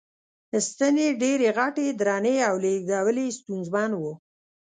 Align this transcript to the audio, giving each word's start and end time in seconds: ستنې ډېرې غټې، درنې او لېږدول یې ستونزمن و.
ستنې 0.67 1.07
ډېرې 1.21 1.47
غټې، 1.57 1.87
درنې 1.99 2.35
او 2.47 2.55
لېږدول 2.63 3.17
یې 3.23 3.35
ستونزمن 3.37 3.91
و. 3.95 4.01